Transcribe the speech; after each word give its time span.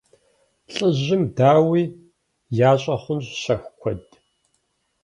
Лӏыжьым, 0.73 1.23
дауи, 1.35 1.83
ящӀэ 2.69 2.95
хъунщ 3.01 3.27
щэху 3.41 3.73
куэд! 3.79 4.01